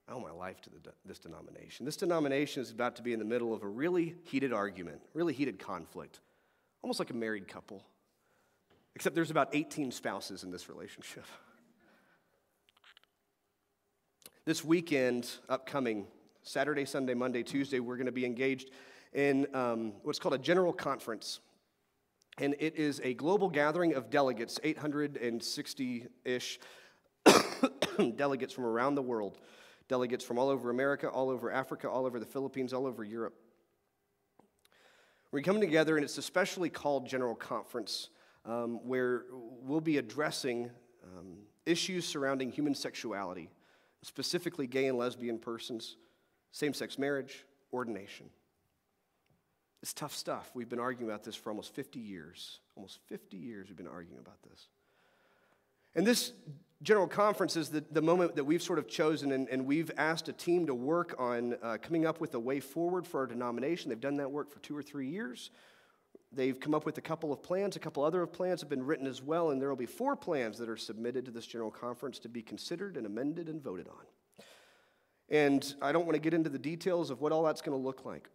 [0.08, 1.86] I owe my life to the, this denomination.
[1.86, 5.34] This denomination is about to be in the middle of a really heated argument, really
[5.34, 6.19] heated conflict,
[6.82, 7.82] almost like a married couple.
[8.95, 11.23] Except there's about 18 spouses in this relationship.
[14.43, 16.08] This weekend, upcoming,
[16.43, 18.71] Saturday, Sunday, Monday, Tuesday, we're going to be engaged
[19.13, 21.39] in um, what's called a general conference.
[22.41, 26.60] And it is a global gathering of delegates, 860 ish
[28.15, 29.38] delegates from around the world
[29.88, 33.36] delegates from all over America, all over Africa, all over the Philippines, all over Europe.
[35.32, 38.10] We're coming together, and it's a specially called General Conference
[38.45, 40.71] um, where we'll be addressing
[41.04, 43.49] um, issues surrounding human sexuality,
[44.01, 45.97] specifically gay and lesbian persons,
[46.51, 48.30] same sex marriage, ordination.
[49.82, 50.52] It's tough stuff.
[50.54, 52.60] We've been arguing about this for almost 50 years.
[52.76, 54.67] Almost 50 years we've been arguing about this.
[55.96, 56.34] And this
[56.84, 60.30] general conference is the, the moment that we've sort of chosen, and, and we've asked
[60.30, 63.89] a team to work on uh, coming up with a way forward for our denomination.
[63.89, 65.50] They've done that work for two or three years.
[66.32, 67.76] They've come up with a couple of plans.
[67.76, 70.58] A couple other plans have been written as well, and there will be four plans
[70.60, 74.46] that are submitted to this general conference to be considered and amended and voted on.
[75.30, 77.84] And I don't want to get into the details of what all that's going to
[77.84, 78.30] look like.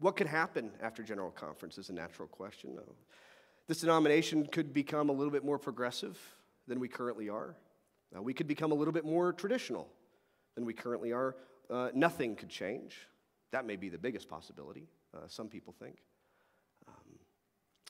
[0.00, 2.78] What could happen after General Conference is a natural question.
[3.68, 6.18] This denomination could become a little bit more progressive
[6.66, 7.54] than we currently are.
[8.16, 9.88] Uh, we could become a little bit more traditional
[10.54, 11.36] than we currently are.
[11.68, 12.96] Uh, nothing could change.
[13.52, 15.98] That may be the biggest possibility, uh, some people think.
[16.88, 17.18] Um,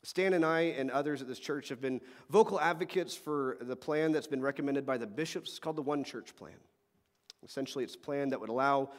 [0.02, 4.10] Stan and I and others at this church have been vocal advocates for the plan
[4.10, 6.58] that's been recommended by the bishops called the One Church Plan.
[7.44, 8.90] Essentially, it's a plan that would allow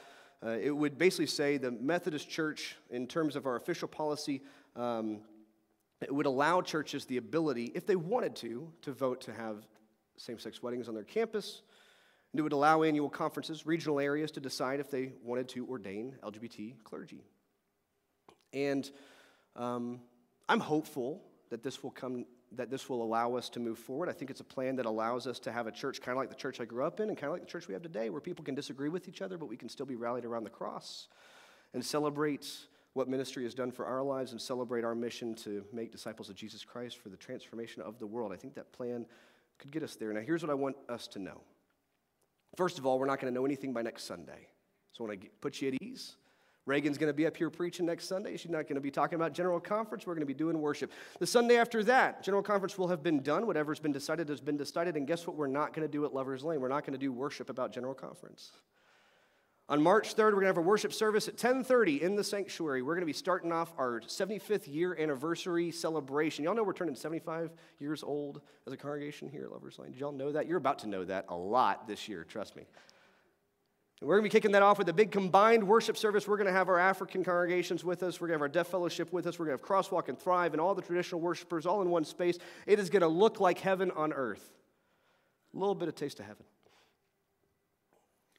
[0.45, 4.41] uh, it would basically say the Methodist Church, in terms of our official policy,
[4.75, 5.19] um,
[6.01, 9.67] it would allow churches the ability, if they wanted to, to vote to have
[10.17, 11.61] same sex weddings on their campus.
[12.31, 16.15] And it would allow annual conferences, regional areas, to decide if they wanted to ordain
[16.23, 17.23] LGBT clergy.
[18.53, 18.89] And
[19.55, 19.99] um,
[20.49, 24.09] I'm hopeful that this will come that this will allow us to move forward.
[24.09, 26.29] I think it's a plan that allows us to have a church kind of like
[26.29, 28.09] the church I grew up in and kind of like the church we have today,
[28.09, 30.49] where people can disagree with each other, but we can still be rallied around the
[30.49, 31.07] cross
[31.73, 32.47] and celebrate
[32.93, 36.35] what ministry has done for our lives and celebrate our mission to make disciples of
[36.35, 38.33] Jesus Christ for the transformation of the world.
[38.33, 39.05] I think that plan
[39.57, 40.11] could get us there.
[40.11, 41.41] Now, here's what I want us to know.
[42.57, 44.47] First of all, we're not going to know anything by next Sunday.
[44.91, 46.15] So when I want to put you at ease.
[46.65, 48.37] Reagan's going to be up here preaching next Sunday.
[48.37, 50.05] She's not going to be talking about General Conference.
[50.05, 50.91] We're going to be doing worship.
[51.19, 53.47] The Sunday after that, General Conference will have been done.
[53.47, 54.95] Whatever's been decided has been decided.
[54.95, 55.35] And guess what?
[55.35, 56.61] We're not going to do at Lover's Lane.
[56.61, 58.51] We're not going to do worship about General Conference.
[59.69, 62.81] On March 3rd, we're going to have a worship service at 10:30 in the sanctuary.
[62.81, 66.43] We're going to be starting off our 75th year anniversary celebration.
[66.43, 69.91] Y'all know we're turning 75 years old as a congregation here at Lover's Lane.
[69.91, 70.45] Did y'all know that?
[70.45, 72.63] You're about to know that a lot this year, trust me.
[74.01, 76.27] We're going to be kicking that off with a big combined worship service.
[76.27, 78.19] We're going to have our African congregations with us.
[78.19, 79.37] We're going to have our Deaf Fellowship with us.
[79.37, 82.03] We're going to have Crosswalk and Thrive and all the traditional worshipers all in one
[82.03, 82.39] space.
[82.65, 84.53] It is going to look like heaven on earth.
[85.53, 86.43] A little bit of taste of heaven.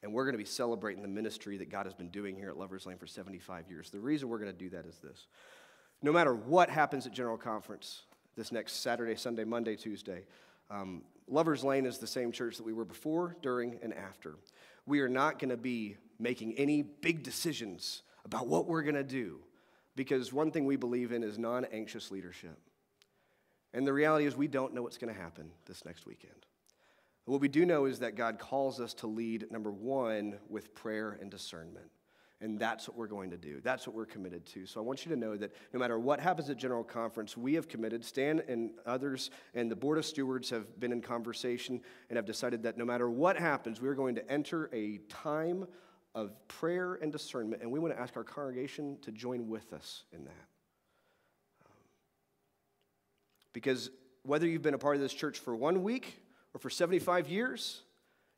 [0.01, 2.57] And we're going to be celebrating the ministry that God has been doing here at
[2.57, 3.89] Lover's Lane for 75 years.
[3.89, 5.27] The reason we're going to do that is this
[6.01, 8.01] no matter what happens at General Conference
[8.35, 10.25] this next Saturday, Sunday, Monday, Tuesday,
[10.69, 14.35] um, Lover's Lane is the same church that we were before, during, and after
[14.85, 19.03] we are not going to be making any big decisions about what we're going to
[19.03, 19.39] do
[19.95, 22.57] because one thing we believe in is non anxious leadership.
[23.73, 26.45] And the reality is, we don't know what's going to happen this next weekend.
[27.25, 31.17] What we do know is that God calls us to lead, number one, with prayer
[31.19, 31.89] and discernment.
[32.43, 33.61] And that's what we're going to do.
[33.63, 34.65] That's what we're committed to.
[34.65, 37.53] So I want you to know that no matter what happens at General Conference, we
[37.53, 41.79] have committed, Stan and others and the Board of Stewards have been in conversation
[42.09, 45.65] and have decided that no matter what happens, we're going to enter a time
[46.13, 47.61] of prayer and discernment.
[47.61, 50.47] And we want to ask our congregation to join with us in that.
[51.65, 51.77] Um,
[53.53, 53.89] because
[54.23, 56.21] whether you've been a part of this church for one week
[56.53, 57.83] or for 75 years,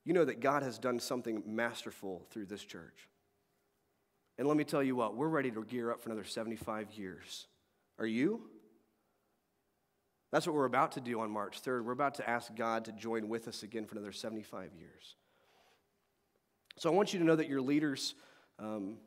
[0.03, 3.07] you know that God has done something masterful through this church.
[4.37, 7.47] And let me tell you what, we're ready to gear up for another 75 years.
[7.99, 8.41] Are you?
[10.31, 11.85] That's what we're about to do on March 3rd.
[11.85, 15.15] We're about to ask God to join with us again for another 75 years.
[16.77, 18.15] So I want you to know that your leaders
[18.59, 18.97] um,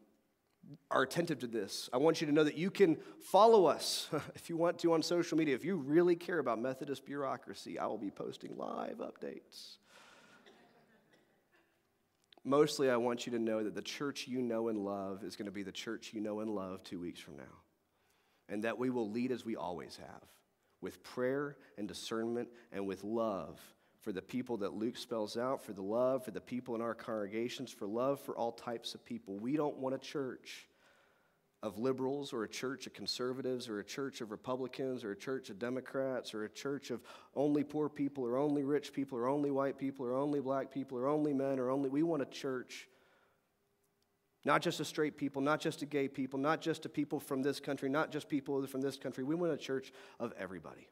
[0.91, 1.91] are attentive to this.
[1.93, 5.03] I want you to know that you can follow us if you want to on
[5.03, 5.55] social media.
[5.55, 9.77] If you really care about Methodist bureaucracy, I will be posting live updates.
[12.49, 15.45] Mostly, I want you to know that the church you know and love is going
[15.45, 17.43] to be the church you know and love two weeks from now.
[18.49, 20.23] And that we will lead as we always have,
[20.81, 23.61] with prayer and discernment and with love
[24.01, 26.95] for the people that Luke spells out, for the love for the people in our
[26.95, 29.37] congregations, for love for all types of people.
[29.37, 30.67] We don't want a church
[31.63, 35.51] of liberals or a church of conservatives or a church of Republicans or a church
[35.51, 37.03] of Democrats or a church of
[37.35, 40.97] only poor people or only rich people or only white people or only black people
[40.97, 41.89] or only men or only.
[41.89, 42.89] We want a church,
[44.45, 47.43] not just a straight people, not just a gay people, not just a people from
[47.43, 49.25] this country, not just people from this country.
[49.25, 50.89] We want a church of everybody.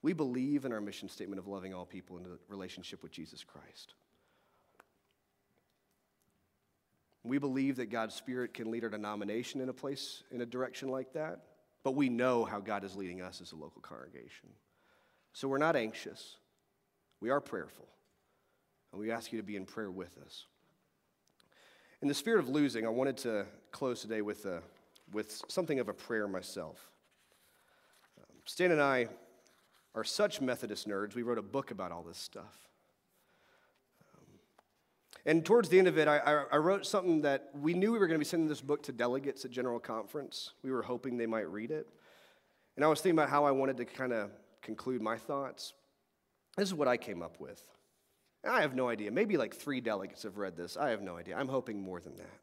[0.00, 3.42] We believe in our mission statement of loving all people in the relationship with Jesus
[3.42, 3.94] Christ.
[7.24, 10.88] We believe that God's Spirit can lead our denomination in a place, in a direction
[10.88, 11.40] like that,
[11.84, 14.48] but we know how God is leading us as a local congregation.
[15.32, 16.36] So we're not anxious,
[17.20, 17.86] we are prayerful,
[18.92, 20.46] and we ask you to be in prayer with us.
[22.02, 24.60] In the spirit of losing, I wanted to close today with, a,
[25.12, 26.90] with something of a prayer myself.
[28.18, 29.06] Um, Stan and I
[29.94, 32.71] are such Methodist nerds, we wrote a book about all this stuff.
[35.24, 37.98] And towards the end of it, I, I, I wrote something that we knew we
[37.98, 40.52] were going to be sending this book to delegates at General Conference.
[40.64, 41.88] We were hoping they might read it.
[42.76, 44.30] And I was thinking about how I wanted to kind of
[44.62, 45.74] conclude my thoughts.
[46.56, 47.62] This is what I came up with.
[48.44, 49.10] I have no idea.
[49.12, 50.76] Maybe like three delegates have read this.
[50.76, 51.36] I have no idea.
[51.36, 52.38] I'm hoping more than that.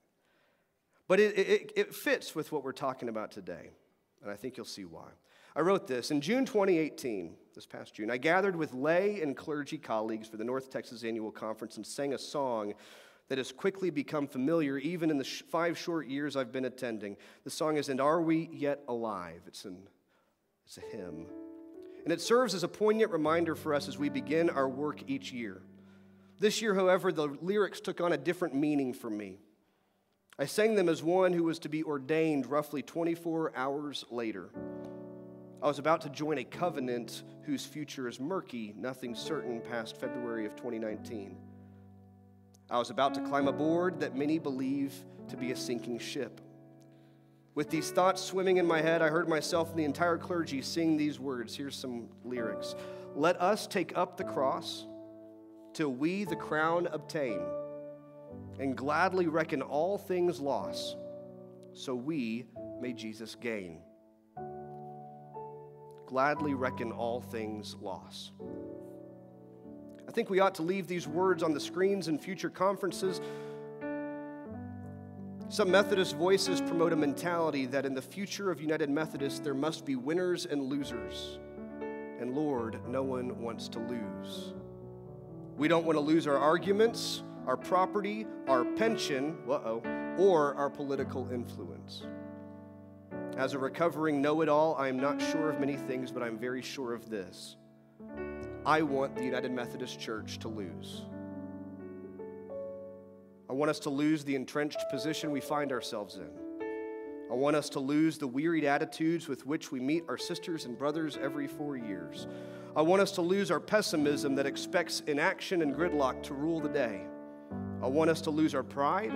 [1.07, 3.71] But it, it, it fits with what we're talking about today,
[4.21, 5.07] and I think you'll see why.
[5.55, 8.11] I wrote this in June 2018, this past June.
[8.11, 12.13] I gathered with lay and clergy colleagues for the North Texas Annual Conference and sang
[12.13, 12.73] a song
[13.29, 17.15] that has quickly become familiar even in the sh- five short years I've been attending.
[17.43, 19.41] The song is And Are We Yet Alive?
[19.47, 19.87] It's, an,
[20.65, 21.27] it's a hymn.
[22.03, 25.31] And it serves as a poignant reminder for us as we begin our work each
[25.31, 25.61] year.
[26.39, 29.39] This year, however, the lyrics took on a different meaning for me.
[30.37, 34.49] I sang them as one who was to be ordained roughly 24 hours later.
[35.61, 40.45] I was about to join a covenant whose future is murky, nothing certain past February
[40.45, 41.35] of 2019.
[42.69, 44.93] I was about to climb aboard that many believe
[45.27, 46.39] to be a sinking ship.
[47.55, 50.95] With these thoughts swimming in my head, I heard myself and the entire clergy sing
[50.95, 51.55] these words.
[51.57, 52.75] Here's some lyrics
[53.15, 54.85] Let us take up the cross
[55.73, 57.41] till we the crown obtain,
[58.59, 60.95] and gladly reckon all things loss,
[61.73, 62.45] so we
[62.79, 63.79] may Jesus gain.
[66.09, 68.31] Gladly reckon all things loss.
[70.07, 73.21] I think we ought to leave these words on the screens in future conferences.
[75.49, 79.85] Some Methodist voices promote a mentality that in the future of United Methodists, there must
[79.85, 81.37] be winners and losers.
[82.19, 84.55] And Lord, no one wants to lose.
[85.57, 89.83] We don't want to lose our arguments, our property, our pension, uh-oh,
[90.17, 92.01] or our political influence.
[93.39, 96.37] As a recovering know it all, I am not sure of many things, but I'm
[96.37, 97.55] very sure of this.
[98.65, 101.03] I want the United Methodist Church to lose.
[103.49, 106.29] I want us to lose the entrenched position we find ourselves in.
[107.31, 110.77] I want us to lose the wearied attitudes with which we meet our sisters and
[110.77, 112.27] brothers every four years.
[112.75, 116.67] I want us to lose our pessimism that expects inaction and gridlock to rule the
[116.67, 117.03] day.
[117.81, 119.13] I want us to lose our pride.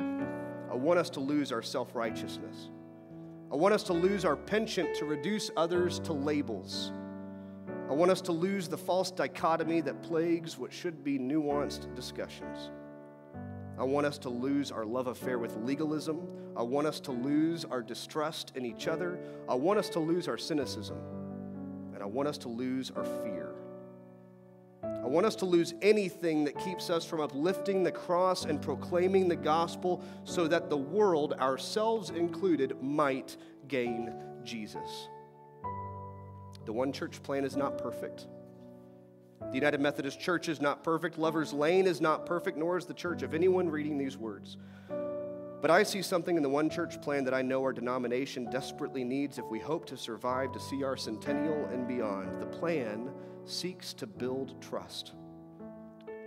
[0.72, 2.70] I want us to lose our self righteousness.
[3.54, 6.92] I want us to lose our penchant to reduce others to labels.
[7.88, 12.72] I want us to lose the false dichotomy that plagues what should be nuanced discussions.
[13.78, 16.28] I want us to lose our love affair with legalism.
[16.58, 19.20] I want us to lose our distrust in each other.
[19.48, 20.98] I want us to lose our cynicism.
[21.94, 23.43] And I want us to lose our fear.
[25.04, 29.28] I want us to lose anything that keeps us from uplifting the cross and proclaiming
[29.28, 33.36] the gospel so that the world, ourselves included, might
[33.68, 34.14] gain
[34.46, 35.10] Jesus.
[36.66, 38.28] The one church plan is not perfect.
[39.50, 41.18] The United Methodist Church is not perfect.
[41.18, 44.56] Lover's Lane is not perfect, nor is the church of anyone reading these words.
[45.62, 49.04] But I see something in the one church plan that I know our denomination desperately
[49.04, 52.42] needs if we hope to survive to see our centennial and beyond.
[52.42, 53.12] The plan
[53.46, 55.14] seeks to build trust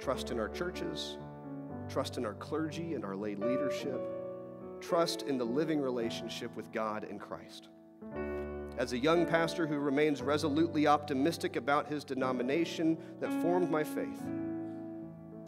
[0.00, 1.18] trust in our churches,
[1.88, 4.00] trust in our clergy and our lay leadership,
[4.80, 7.68] trust in the living relationship with God and Christ.
[8.78, 14.22] As a young pastor who remains resolutely optimistic about his denomination that formed my faith,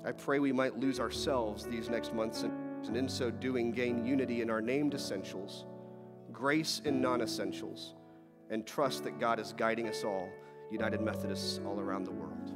[0.05, 4.41] I pray we might lose ourselves these next months and in so doing gain unity
[4.41, 5.67] in our named essentials,
[6.33, 7.95] grace in non essentials,
[8.49, 10.29] and trust that God is guiding us all
[10.71, 12.53] United Methodists all around the world.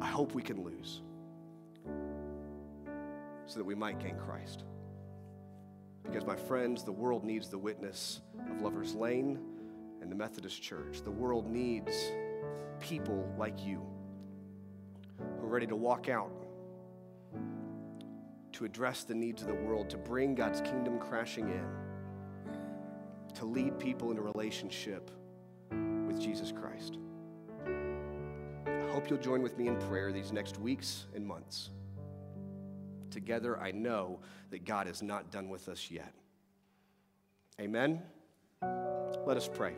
[0.00, 1.02] I hope we can lose
[3.46, 4.64] so that we might gain Christ.
[6.02, 8.20] Because, my friends, the world needs the witness
[8.50, 9.38] of Lover's Lane
[10.00, 11.02] and the Methodist Church.
[11.02, 12.10] The world needs
[12.80, 13.82] people like you
[15.38, 16.30] who are ready to walk out
[18.52, 21.66] to address the needs of the world, to bring God's kingdom crashing in,
[23.34, 25.10] to lead people into relationship
[26.16, 26.96] with Jesus Christ.
[28.66, 31.68] I hope you'll join with me in prayer these next weeks and months.
[33.10, 36.14] Together, I know that God is not done with us yet.
[37.60, 38.00] Amen.
[39.26, 39.74] Let us pray.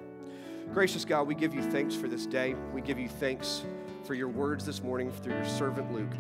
[0.72, 2.54] Gracious God, we give you thanks for this day.
[2.72, 3.64] We give you thanks
[4.04, 6.14] for your words this morning through your servant Luke.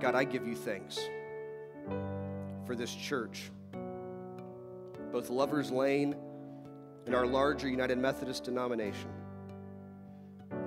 [0.00, 0.98] God, I give you thanks
[2.66, 3.50] for this church,
[5.12, 6.16] both Lover's Lane
[7.06, 9.10] and our larger United Methodist denomination.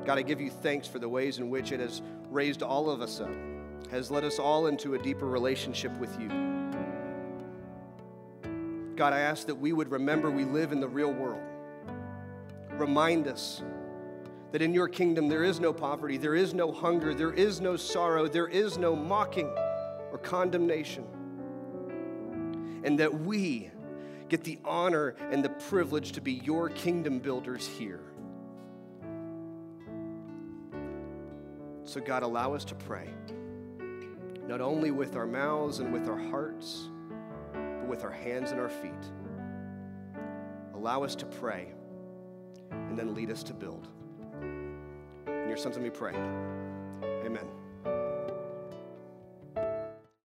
[0.05, 3.01] God, I give you thanks for the ways in which it has raised all of
[3.01, 3.34] us up,
[3.91, 6.29] has led us all into a deeper relationship with you.
[8.95, 11.41] God, I ask that we would remember we live in the real world.
[12.71, 13.61] Remind us
[14.51, 17.75] that in your kingdom there is no poverty, there is no hunger, there is no
[17.75, 19.51] sorrow, there is no mocking
[20.11, 21.05] or condemnation.
[22.84, 23.71] And that we
[24.34, 28.01] get the honor and the privilege to be your kingdom builders here.
[31.84, 33.09] So, God, allow us to pray,
[34.47, 36.89] not only with our mouths and with our hearts,
[37.53, 38.91] but with our hands and our feet.
[40.73, 41.67] Allow us to pray
[42.71, 43.88] and then lead us to build.
[44.41, 46.15] In your son's let me pray.
[47.23, 47.45] Amen.